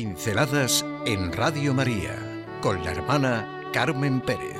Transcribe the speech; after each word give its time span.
Pinceladas 0.00 0.82
en 1.04 1.30
Radio 1.30 1.74
María 1.74 2.16
con 2.62 2.82
la 2.82 2.90
hermana 2.90 3.68
Carmen 3.70 4.22
Pérez. 4.22 4.56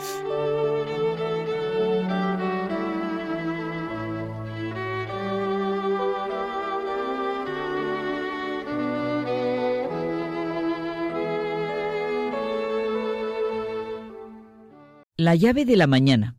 La 15.17 15.35
llave 15.37 15.65
de 15.65 15.77
la 15.79 15.87
mañana, 15.87 16.37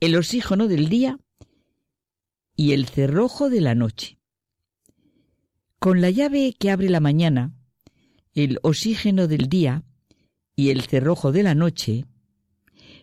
el 0.00 0.16
oxígeno 0.16 0.68
del 0.68 0.90
día 0.90 1.18
y 2.56 2.72
el 2.72 2.88
cerrojo 2.88 3.48
de 3.48 3.62
la 3.62 3.74
noche. 3.74 4.18
Con 5.78 6.02
la 6.02 6.10
llave 6.10 6.54
que 6.58 6.70
abre 6.70 6.90
la 6.90 7.00
mañana, 7.00 7.57
el 8.44 8.60
oxígeno 8.62 9.26
del 9.26 9.48
día 9.48 9.82
y 10.54 10.70
el 10.70 10.82
cerrojo 10.82 11.32
de 11.32 11.42
la 11.42 11.56
noche 11.56 12.06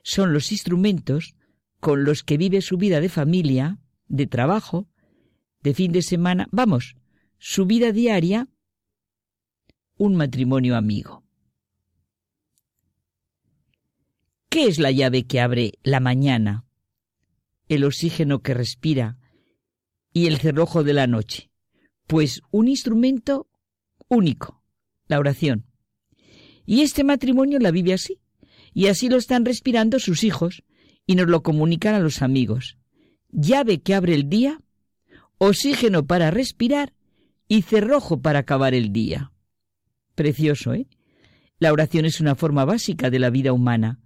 son 0.02 0.31
los 0.31 0.53
instrumentos 0.53 1.35
con 1.81 2.05
los 2.05 2.23
que 2.23 2.38
vive 2.38 2.62
su 2.62 2.77
vida 2.77 3.02
de 3.02 3.09
familia, 3.09 3.79
de 4.07 4.27
trabajo, 4.27 4.88
de 5.62 5.73
fin 5.73 5.91
de 5.91 6.03
semana, 6.03 6.48
vamos, 6.52 6.95
su 7.38 7.66
vida 7.66 7.91
diaria, 7.91 8.48
un 9.98 10.16
matrimonio 10.16 10.77
amigo. 10.77 11.26
¿Qué 14.48 14.67
es 14.67 14.79
la 14.79 14.91
llave 14.91 15.26
que 15.26 15.41
abre 15.41 15.73
la 15.84 15.99
mañana, 15.99 16.65
el 17.67 17.84
oxígeno 17.84 18.41
que 18.41 18.54
respira 18.54 19.17
y 20.13 20.27
el 20.27 20.37
cerrojo 20.37 20.85
de 20.85 20.93
la 20.93 21.07
noche? 21.07 21.52
Pues 22.07 22.41
un 22.52 22.70
instrumento 22.70 23.49
único, 24.07 24.65
la 25.07 25.20
oración. 25.20 25.65
Y 26.65 26.81
este 26.81 27.03
matrimonio 27.03 27.59
la 27.59 27.71
vive 27.71 27.93
así, 27.93 28.20
y 28.73 28.87
así 28.87 29.09
lo 29.09 29.17
están 29.17 29.45
respirando 29.45 29.99
sus 29.99 30.23
hijos, 30.23 30.63
y 31.05 31.15
nos 31.15 31.27
lo 31.27 31.43
comunican 31.43 31.95
a 31.95 31.99
los 31.99 32.21
amigos. 32.21 32.77
Llave 33.31 33.81
que 33.81 33.93
abre 33.93 34.15
el 34.15 34.29
día, 34.29 34.62
oxígeno 35.37 36.05
para 36.05 36.31
respirar 36.31 36.93
y 37.47 37.62
cerrojo 37.62 38.21
para 38.21 38.39
acabar 38.39 38.73
el 38.73 38.91
día. 38.91 39.31
Precioso, 40.15 40.73
¿eh? 40.73 40.87
La 41.59 41.71
oración 41.71 42.05
es 42.05 42.19
una 42.19 42.35
forma 42.35 42.65
básica 42.65 43.09
de 43.09 43.19
la 43.19 43.29
vida 43.29 43.53
humana. 43.53 43.99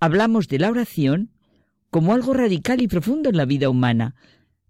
Hablamos 0.00 0.48
de 0.48 0.58
la 0.58 0.70
oración 0.70 1.32
como 1.90 2.14
algo 2.14 2.32
radical 2.32 2.80
y 2.80 2.88
profundo 2.88 3.28
en 3.28 3.36
la 3.36 3.44
vida 3.44 3.68
humana, 3.68 4.16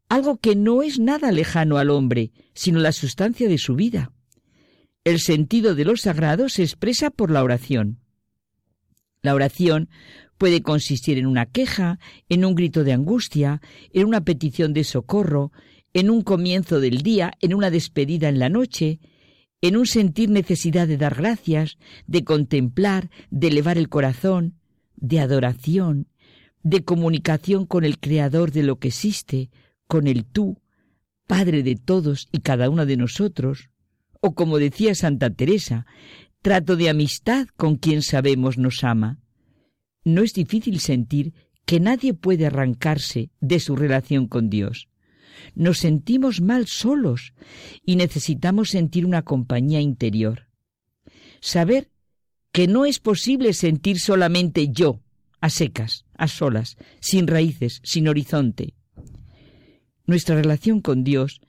algo 0.08 0.38
que 0.38 0.56
no 0.56 0.82
es 0.82 0.98
nada 0.98 1.32
lejano 1.32 1.78
al 1.78 1.90
hombre, 1.90 2.32
sino 2.52 2.80
la 2.80 2.92
sustancia 2.92 3.48
de 3.48 3.58
su 3.58 3.74
vida. 3.74 4.12
El 5.04 5.18
sentido 5.18 5.74
de 5.74 5.84
lo 5.84 5.96
sagrado 5.96 6.48
se 6.48 6.62
expresa 6.62 7.10
por 7.10 7.32
la 7.32 7.42
oración. 7.42 7.98
La 9.20 9.34
oración 9.34 9.88
puede 10.38 10.62
consistir 10.62 11.18
en 11.18 11.26
una 11.26 11.46
queja, 11.46 11.98
en 12.28 12.44
un 12.44 12.54
grito 12.54 12.84
de 12.84 12.92
angustia, 12.92 13.60
en 13.92 14.06
una 14.06 14.20
petición 14.20 14.72
de 14.72 14.84
socorro, 14.84 15.50
en 15.92 16.08
un 16.08 16.22
comienzo 16.22 16.78
del 16.78 17.02
día, 17.02 17.32
en 17.40 17.52
una 17.52 17.70
despedida 17.70 18.28
en 18.28 18.38
la 18.38 18.48
noche, 18.48 19.00
en 19.60 19.76
un 19.76 19.86
sentir 19.86 20.30
necesidad 20.30 20.86
de 20.86 20.96
dar 20.98 21.16
gracias, 21.16 21.78
de 22.06 22.22
contemplar, 22.22 23.10
de 23.30 23.48
elevar 23.48 23.78
el 23.78 23.88
corazón, 23.88 24.54
de 24.94 25.18
adoración, 25.18 26.06
de 26.62 26.84
comunicación 26.84 27.66
con 27.66 27.84
el 27.84 27.98
Creador 27.98 28.52
de 28.52 28.62
lo 28.62 28.78
que 28.78 28.88
existe, 28.88 29.50
con 29.88 30.06
el 30.06 30.24
tú, 30.26 30.60
Padre 31.26 31.64
de 31.64 31.74
todos 31.74 32.28
y 32.30 32.38
cada 32.38 32.70
uno 32.70 32.86
de 32.86 32.96
nosotros, 32.96 33.71
o 34.22 34.34
como 34.34 34.58
decía 34.58 34.94
Santa 34.94 35.30
Teresa, 35.30 35.84
trato 36.42 36.76
de 36.76 36.88
amistad 36.88 37.48
con 37.56 37.76
quien 37.76 38.02
sabemos 38.02 38.56
nos 38.56 38.84
ama. 38.84 39.18
No 40.04 40.22
es 40.22 40.32
difícil 40.32 40.78
sentir 40.78 41.34
que 41.66 41.80
nadie 41.80 42.14
puede 42.14 42.46
arrancarse 42.46 43.30
de 43.40 43.58
su 43.58 43.74
relación 43.74 44.28
con 44.28 44.48
Dios. 44.48 44.88
Nos 45.56 45.78
sentimos 45.78 46.40
mal 46.40 46.68
solos 46.68 47.34
y 47.84 47.96
necesitamos 47.96 48.70
sentir 48.70 49.04
una 49.06 49.22
compañía 49.22 49.80
interior. 49.80 50.46
Saber 51.40 51.90
que 52.52 52.68
no 52.68 52.84
es 52.84 53.00
posible 53.00 53.52
sentir 53.54 53.98
solamente 53.98 54.68
yo, 54.68 55.00
a 55.40 55.50
secas, 55.50 56.04
a 56.14 56.28
solas, 56.28 56.76
sin 57.00 57.26
raíces, 57.26 57.80
sin 57.82 58.06
horizonte. 58.06 58.74
Nuestra 60.06 60.36
relación 60.36 60.80
con 60.80 61.02
Dios 61.02 61.40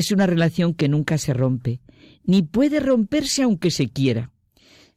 es 0.00 0.10
una 0.10 0.26
relación 0.26 0.74
que 0.74 0.88
nunca 0.88 1.18
se 1.18 1.32
rompe, 1.32 1.80
ni 2.24 2.42
puede 2.42 2.80
romperse 2.80 3.42
aunque 3.42 3.70
se 3.70 3.88
quiera. 3.88 4.32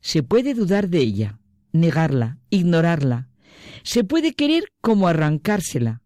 Se 0.02 0.24
puede 0.24 0.54
dudar 0.54 0.90
de 0.90 1.00
ella, 1.00 1.40
negarla, 1.72 2.40
ignorarla. 2.50 3.30
Se 3.84 4.04
puede 4.04 4.34
querer 4.34 4.66
como 4.82 5.08
arrancársela. 5.08 6.02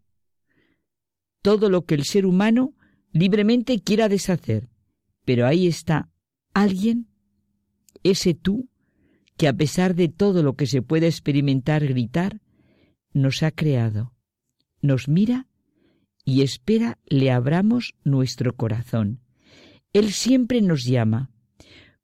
Todo 1.42 1.70
lo 1.70 1.86
que 1.86 1.96
el 1.96 2.04
ser 2.04 2.26
humano 2.26 2.76
libremente 3.12 3.80
quiera 3.82 4.10
deshacer. 4.10 4.70
Pero 5.26 5.48
ahí 5.48 5.68
está 5.68 6.10
alguien, 6.54 7.08
ese 8.04 8.34
tú, 8.34 8.70
que 9.38 9.48
a 9.48 9.54
pesar 9.54 9.96
de 9.96 10.10
todo 10.10 10.44
lo 10.44 10.56
que 10.56 10.68
se 10.68 10.82
puede 10.82 11.08
experimentar, 11.08 11.86
gritar, 11.86 12.42
nos 13.14 13.44
ha 13.44 13.52
creado, 13.52 14.14
nos 14.82 15.08
mira 15.08 15.47
y 16.28 16.42
espera 16.42 17.00
le 17.06 17.32
abramos 17.32 17.96
nuestro 18.04 18.58
corazón. 18.58 19.22
Él 19.94 20.12
siempre 20.12 20.62
nos 20.62 20.84
llama, 20.84 21.32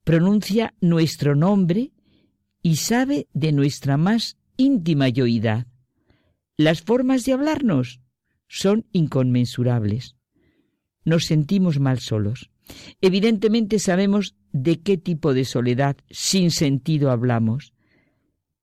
pronuncia 0.02 0.72
nuestro 0.80 1.36
nombre 1.36 1.92
y 2.62 2.76
sabe 2.76 3.28
de 3.34 3.52
nuestra 3.52 3.98
más 3.98 4.38
íntima 4.56 5.10
yoidad. 5.10 5.66
Las 6.56 6.80
formas 6.80 7.26
de 7.26 7.34
hablarnos 7.34 8.00
son 8.48 8.86
inconmensurables. 8.92 10.16
Nos 11.04 11.26
sentimos 11.26 11.78
mal 11.78 11.98
solos. 11.98 12.50
Evidentemente 13.02 13.78
sabemos 13.78 14.36
de 14.52 14.80
qué 14.80 14.96
tipo 14.96 15.34
de 15.34 15.44
soledad 15.44 15.98
sin 16.08 16.50
sentido 16.50 17.10
hablamos. 17.10 17.74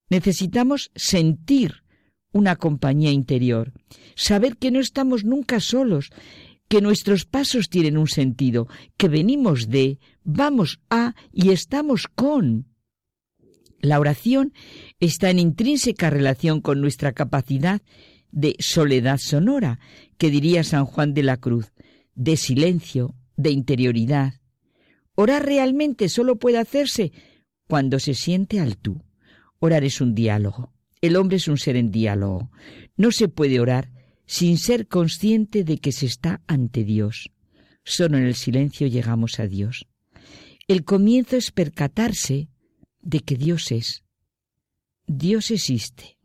Necesitamos 0.10 0.90
sentir 0.96 1.84
una 2.32 2.56
compañía 2.56 3.12
interior, 3.12 3.74
saber 4.16 4.58
que 4.58 4.72
no 4.72 4.80
estamos 4.80 5.24
nunca 5.24 5.60
solos, 5.60 6.12
que 6.68 6.82
nuestros 6.82 7.26
pasos 7.26 7.70
tienen 7.70 7.98
un 7.98 8.08
sentido, 8.08 8.68
que 8.98 9.10
venimos 9.10 9.70
de, 9.70 10.00
vamos 10.24 10.80
a 10.90 11.16
y 11.34 11.50
estamos 11.50 12.08
con. 12.08 12.68
La 13.82 14.00
oración 14.00 14.54
está 15.00 15.30
en 15.30 15.40
intrínseca 15.40 16.10
relación 16.10 16.62
con 16.62 16.80
nuestra 16.80 17.12
capacidad 17.12 17.82
de 18.32 18.56
soledad 18.60 19.18
sonora, 19.18 19.80
que 20.18 20.30
diría 20.30 20.64
San 20.64 20.86
Juan 20.86 21.14
de 21.14 21.24
la 21.24 21.38
Cruz, 21.38 21.74
de 22.16 22.38
silencio, 22.38 23.16
de 23.36 23.52
interioridad. 23.52 24.36
Orar 25.16 25.46
realmente 25.46 26.08
solo 26.10 26.38
puede 26.38 26.58
hacerse 26.58 27.12
cuando 27.68 28.00
se 28.00 28.14
siente 28.14 28.60
al 28.60 28.78
tú. 28.78 29.04
Orar 29.60 29.84
es 29.84 30.00
un 30.00 30.16
diálogo. 30.16 30.74
El 31.02 31.16
hombre 31.16 31.38
es 31.38 31.48
un 31.48 31.58
ser 31.58 31.76
en 31.76 31.92
diálogo. 31.92 32.52
No 32.96 33.12
se 33.12 33.28
puede 33.28 33.60
orar 33.60 33.92
sin 34.26 34.58
ser 34.58 34.88
consciente 34.88 35.64
de 35.64 35.80
que 35.80 35.92
se 35.92 36.06
está 36.06 36.42
ante 36.48 36.84
Dios. 36.84 37.32
Solo 37.84 38.18
en 38.18 38.26
el 38.26 38.36
silencio 38.36 38.88
llegamos 38.88 39.40
a 39.40 39.48
Dios. 39.48 39.88
El 40.68 40.86
comienzo 40.86 41.36
es 41.36 41.52
percatarse 41.52 42.48
de 43.02 43.20
que 43.20 43.36
Dios 43.36 43.72
es. 43.72 44.04
Dios 45.08 45.52
existe. 45.52 46.18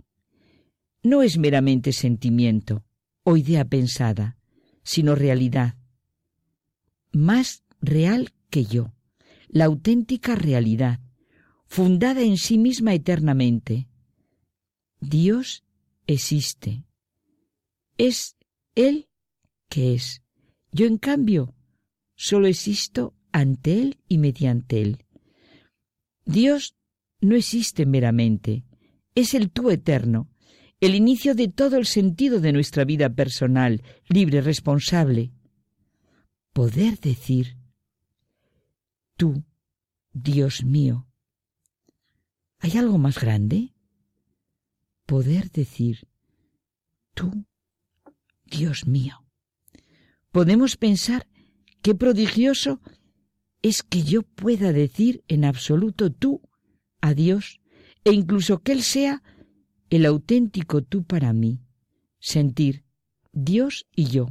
No 1.03 1.23
es 1.23 1.39
meramente 1.39 1.93
sentimiento 1.93 2.85
o 3.23 3.37
idea 3.37 3.65
pensada, 3.65 4.37
sino 4.83 5.15
realidad. 5.15 5.75
Más 7.13 7.65
real 7.81 8.33
que 8.51 8.65
yo, 8.65 8.93
la 9.49 9.65
auténtica 9.65 10.37
realidad, 10.37 11.01
fundada 11.67 12.23
en 12.23 12.37
sí 12.37 12.59
misma 12.59 12.95
eternamente, 12.95 13.89
Dios 15.01 15.65
existe. 16.07 16.85
Es 17.99 18.37
Él 18.75 19.09
que 19.69 19.95
es. 19.95 20.23
Yo, 20.73 20.87
en 20.87 20.99
cambio, 20.99 21.55
solo 22.15 22.47
existo 22.47 23.15
ante 23.33 23.81
Él 23.81 23.99
y 24.09 24.19
mediante 24.19 24.83
Él. 24.83 25.05
Dios 26.25 26.77
no 27.21 27.37
existe 27.37 27.87
meramente, 27.87 28.65
es 29.15 29.35
el 29.35 29.51
tú 29.51 29.71
eterno, 29.71 30.29
el 30.81 30.95
inicio 30.95 31.35
de 31.35 31.49
todo 31.49 31.77
el 31.79 31.87
sentido 31.87 32.41
de 32.41 32.53
nuestra 32.53 32.85
vida 32.85 33.09
personal, 33.09 33.83
libre, 34.09 34.41
responsable. 34.41 35.33
Poder 36.53 36.99
decir, 37.01 37.57
tú, 39.17 39.45
Dios 40.13 40.65
mío, 40.65 41.07
¿hay 42.59 42.77
algo 42.77 42.99
más 42.99 43.19
grande? 43.19 43.76
Poder 45.07 45.51
decir, 45.51 46.09
tú, 47.15 47.47
Dios 48.45 48.87
mío. 48.87 49.25
Podemos 50.31 50.77
pensar 50.77 51.27
qué 51.83 51.95
prodigioso 51.95 52.81
es 53.63 53.83
que 53.83 54.03
yo 54.03 54.23
pueda 54.23 54.73
decir 54.73 55.25
en 55.29 55.45
absoluto 55.45 56.13
tú 56.13 56.43
a 57.01 57.15
Dios 57.15 57.61
e 58.05 58.13
incluso 58.13 58.59
que 58.59 58.73
Él 58.73 58.83
sea 58.83 59.23
el 59.91 60.05
auténtico 60.05 60.83
tú 60.83 61.05
para 61.05 61.33
mí. 61.33 61.63
Sentir 62.19 62.85
Dios 63.33 63.87
y 63.95 64.07
yo. 64.07 64.29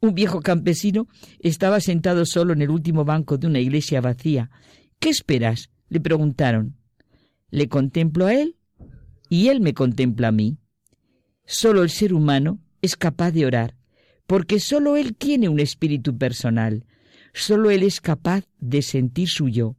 Un 0.00 0.14
viejo 0.14 0.40
campesino 0.40 1.08
estaba 1.38 1.80
sentado 1.80 2.26
solo 2.26 2.52
en 2.52 2.62
el 2.62 2.70
último 2.70 3.04
banco 3.04 3.38
de 3.38 3.46
una 3.46 3.60
iglesia 3.60 4.00
vacía. 4.00 4.50
¿Qué 4.98 5.08
esperas? 5.08 5.70
le 5.88 6.00
preguntaron. 6.00 6.76
Le 7.50 7.68
contemplo 7.68 8.26
a 8.26 8.34
él 8.34 8.56
y 9.28 9.48
él 9.48 9.60
me 9.60 9.74
contempla 9.74 10.28
a 10.28 10.32
mí. 10.32 10.58
Solo 11.46 11.82
el 11.82 11.90
ser 11.90 12.14
humano 12.14 12.60
es 12.82 12.96
capaz 12.96 13.30
de 13.32 13.46
orar, 13.46 13.76
porque 14.26 14.60
solo 14.60 14.96
él 14.96 15.14
tiene 15.14 15.48
un 15.48 15.60
espíritu 15.60 16.16
personal, 16.16 16.84
solo 17.32 17.70
él 17.70 17.82
es 17.82 18.00
capaz 18.00 18.44
de 18.58 18.82
sentir 18.82 19.28
su 19.28 19.48
yo. 19.48 19.76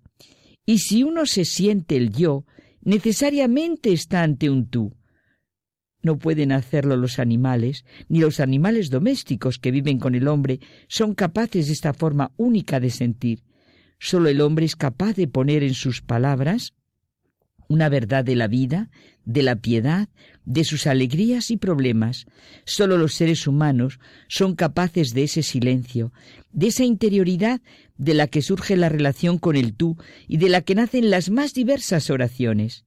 Y 0.66 0.80
si 0.80 1.04
uno 1.04 1.26
se 1.26 1.46
siente 1.46 1.96
el 1.96 2.12
yo, 2.12 2.46
necesariamente 2.82 3.94
está 3.94 4.24
ante 4.24 4.50
un 4.50 4.68
tú. 4.68 4.96
No 6.02 6.20
pueden 6.20 6.52
hacerlo 6.52 6.98
los 6.98 7.18
animales, 7.18 7.84
ni 8.10 8.20
los 8.20 8.40
animales 8.40 8.92
domésticos 8.92 9.58
que 9.58 9.72
viven 9.72 9.98
con 9.98 10.14
el 10.14 10.28
hombre 10.28 10.60
son 10.88 11.16
capaces 11.16 11.66
de 11.66 11.74
esta 11.74 11.94
forma 11.94 12.32
única 12.38 12.80
de 12.80 12.92
sentir. 12.92 13.44
Solo 13.98 14.30
el 14.30 14.42
hombre 14.42 14.66
es 14.66 14.76
capaz 14.76 15.16
de 15.16 15.28
poner 15.28 15.64
en 15.64 15.74
sus 15.74 16.02
palabras 16.02 16.74
una 17.68 17.90
verdad 17.90 18.24
de 18.24 18.36
la 18.36 18.48
vida, 18.48 18.90
de 19.26 19.44
la 19.44 19.56
piedad, 19.56 20.10
de 20.46 20.64
sus 20.64 20.88
alegrías 20.88 21.52
y 21.52 21.58
problemas. 21.58 22.26
Solo 22.66 22.98
los 22.98 23.14
seres 23.14 23.48
humanos 23.48 24.00
son 24.28 24.56
capaces 24.56 25.14
de 25.14 25.24
ese 25.24 25.44
silencio, 25.44 26.14
de 26.52 26.68
esa 26.68 26.84
interioridad 26.84 27.62
de 27.98 28.14
la 28.14 28.28
que 28.28 28.42
surge 28.42 28.76
la 28.76 28.90
relación 28.90 29.38
con 29.38 29.56
el 29.56 29.74
tú 29.74 29.98
y 30.28 30.38
de 30.38 30.50
la 30.50 30.62
que 30.62 30.76
nacen 30.76 31.10
las 31.10 31.30
más 31.30 31.54
diversas 31.54 32.10
oraciones. 32.10 32.86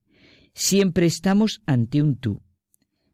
Siempre 0.53 1.05
estamos 1.05 1.61
ante 1.65 2.01
un 2.01 2.15
tú. 2.15 2.41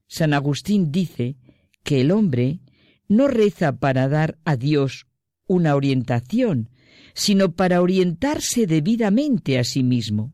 San 0.07 0.33
Agustín 0.33 0.91
dice 0.91 1.37
que 1.83 2.01
el 2.01 2.11
hombre 2.11 2.59
no 3.07 3.27
reza 3.27 3.77
para 3.77 4.07
dar 4.07 4.37
a 4.45 4.55
Dios 4.55 5.07
una 5.47 5.75
orientación, 5.75 6.69
sino 7.13 7.53
para 7.53 7.81
orientarse 7.81 8.67
debidamente 8.67 9.59
a 9.59 9.63
sí 9.63 9.83
mismo. 9.83 10.33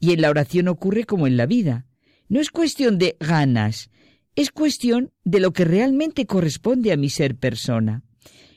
Y 0.00 0.12
en 0.12 0.22
la 0.22 0.30
oración 0.30 0.66
ocurre 0.66 1.04
como 1.04 1.28
en 1.28 1.36
la 1.36 1.46
vida. 1.46 1.86
No 2.28 2.40
es 2.40 2.50
cuestión 2.50 2.98
de 2.98 3.16
ganas, 3.20 3.90
es 4.34 4.50
cuestión 4.50 5.12
de 5.24 5.38
lo 5.38 5.52
que 5.52 5.64
realmente 5.64 6.26
corresponde 6.26 6.90
a 6.90 6.96
mi 6.96 7.10
ser 7.10 7.36
persona. 7.36 8.02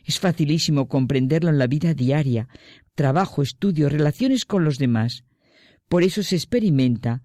Es 0.06 0.20
facilísimo 0.20 0.88
comprenderlo 0.88 1.50
en 1.50 1.60
la 1.60 1.68
vida 1.68 1.94
diaria, 1.94 2.48
trabajo, 2.96 3.42
estudio, 3.42 3.90
relaciones 3.90 4.46
con 4.46 4.64
los 4.64 4.78
demás. 4.78 5.24
Por 5.88 6.04
eso 6.04 6.24
se 6.24 6.36
experimenta 6.36 7.22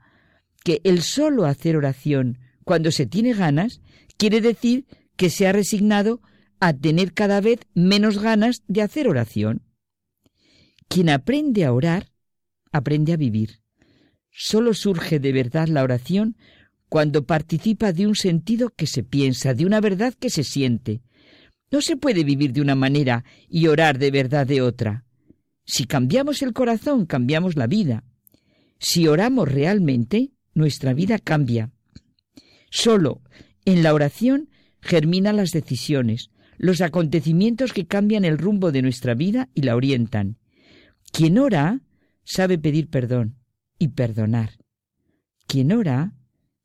que 0.65 0.81
el 0.85 1.03
solo 1.03 1.47
hacer 1.47 1.77
oración 1.77 2.39
cuando 2.69 2.93
se 2.93 3.07
tiene 3.07 3.33
ganas, 3.33 3.81
quiere 4.19 4.43
decir 4.43 4.85
que 5.17 5.31
se 5.31 5.47
ha 5.47 5.53
resignado 5.53 6.21
a 6.61 6.75
tener 6.75 7.15
cada 7.15 7.41
vez 7.41 7.61
menos 7.73 8.19
ganas 8.19 8.63
de 8.69 8.83
hacer 8.83 9.09
oración. 9.09 9.63
Quien 10.87 11.09
aprende 11.09 11.65
a 11.65 11.73
orar, 11.73 12.13
aprende 12.71 13.15
a 13.15 13.17
vivir. 13.17 13.61
Solo 14.31 14.75
surge 14.75 15.19
de 15.19 15.33
verdad 15.33 15.69
la 15.69 15.83
oración 15.83 16.37
cuando 16.89 17.27
participa 17.27 17.93
de 17.93 18.07
un 18.07 18.15
sentido 18.15 18.71
que 18.71 18.87
se 18.87 19.03
piensa, 19.03 19.55
de 19.55 19.67
una 19.67 19.81
verdad 19.81 20.15
que 20.15 20.31
se 20.31 20.45
siente. 20.45 21.03
No 21.71 21.83
se 21.83 21.97
puede 21.97 22.25
vivir 22.25 22.53
de 22.53 22.61
una 22.61 22.75
manera 22.75 23.25
y 23.49 23.67
orar 23.67 23.99
de 23.99 24.11
verdad 24.11 24.47
de 24.47 24.63
otra. 24.63 25.05
Si 25.65 25.85
cambiamos 25.85 26.41
el 26.43 26.55
corazón, 26.55 27.05
cambiamos 27.05 27.57
la 27.57 27.67
vida. 27.67 28.05
Si 28.79 29.07
oramos 29.07 29.51
realmente, 29.51 30.33
nuestra 30.55 30.95
vida 30.95 31.19
cambia. 31.19 31.73
Solo 32.71 33.23
en 33.65 33.83
la 33.83 33.93
oración 33.93 34.49
germinan 34.81 35.37
las 35.37 35.51
decisiones, 35.51 36.31
los 36.57 36.81
acontecimientos 36.81 37.73
que 37.73 37.87
cambian 37.87 38.25
el 38.25 38.39
rumbo 38.39 38.73
de 38.73 38.83
nuestra 38.83 39.15
vida 39.15 39.49
y 39.55 39.63
la 39.63 39.77
orientan. 39.77 40.39
Quien 41.13 41.39
ora 41.39 41.81
sabe 42.25 42.59
pedir 42.59 42.89
perdón 42.89 43.38
y 43.79 43.89
perdonar. 43.89 44.59
Quien 45.47 45.73
ora 45.73 46.15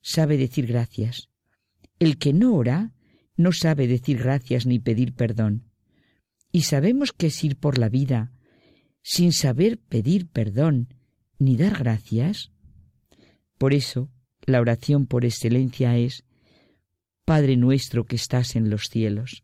sabe 0.02 0.38
decir 0.38 0.68
gracias. 0.68 1.30
El 2.00 2.18
que 2.18 2.34
no 2.34 2.56
ora 2.56 2.94
no 3.36 3.52
sabe 3.52 3.88
decir 3.88 4.18
gracias 4.18 4.66
ni 4.66 4.80
pedir 4.80 5.14
perdón. 5.14 5.72
Y 6.52 6.64
sabemos 6.64 7.14
que 7.14 7.28
es 7.28 7.44
ir 7.44 7.58
por 7.58 7.78
la 7.78 7.90
vida 7.90 8.32
sin 9.02 9.34
saber 9.34 9.80
pedir 9.80 10.28
perdón 10.28 10.94
ni 11.40 11.58
dar 11.58 11.78
gracias. 11.78 12.52
Por 13.58 13.74
eso, 13.74 14.10
la 14.46 14.62
oración 14.62 15.08
por 15.08 15.26
excelencia 15.26 15.98
es, 15.98 16.26
Padre 17.26 17.56
nuestro 17.58 18.06
que 18.06 18.16
estás 18.16 18.56
en 18.56 18.70
los 18.70 18.86
cielos. 18.90 19.44